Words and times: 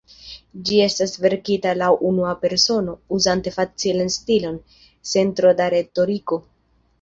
Ĝi 0.67 0.77
estas 0.85 1.11
verkita 1.25 1.73
laŭ 1.81 1.89
unua 2.11 2.31
persono, 2.45 2.95
uzante 3.19 3.53
facilan 3.59 4.11
stilon, 4.17 4.59
sen 5.13 5.31
tro 5.43 5.53
da 5.61 5.69
retoriko. 5.77 6.43